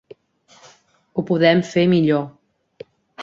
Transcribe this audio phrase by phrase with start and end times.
[1.19, 2.25] Ho podem fer millor.